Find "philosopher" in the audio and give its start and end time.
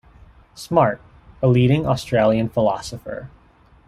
2.49-3.29